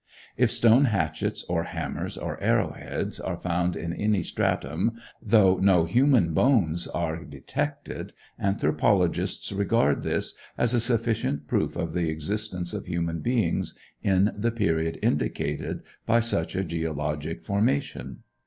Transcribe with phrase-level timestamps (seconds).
[0.35, 6.33] If stone hatchets or hammers or arrowheads are found in any stratum, though no human
[6.33, 13.19] bones are detected, anthropologists regard this as a sufficient proof of the existence of human
[13.19, 18.23] beings in the period indicated by such a geologic formation.